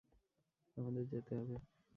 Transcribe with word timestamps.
আমাদের 0.77 1.03
যেতে 1.11 1.31
হবে! 1.39 1.55